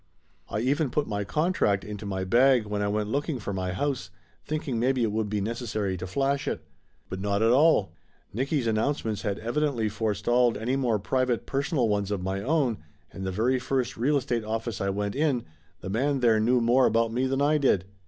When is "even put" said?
0.61-1.05